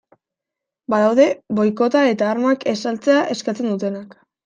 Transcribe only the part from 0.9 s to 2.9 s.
Badaude boikota eta armak ez